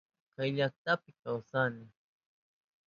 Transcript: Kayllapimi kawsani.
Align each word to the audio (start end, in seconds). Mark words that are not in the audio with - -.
Kayllapimi 0.35 1.11
kawsani. 1.23 1.85